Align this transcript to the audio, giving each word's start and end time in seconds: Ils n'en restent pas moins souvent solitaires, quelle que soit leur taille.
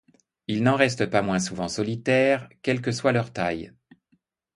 Ils 0.47 0.63
n'en 0.63 0.77
restent 0.77 1.05
pas 1.05 1.21
moins 1.21 1.37
souvent 1.37 1.67
solitaires, 1.67 2.49
quelle 2.63 2.81
que 2.81 2.91
soit 2.91 3.11
leur 3.11 3.31
taille. 3.31 3.71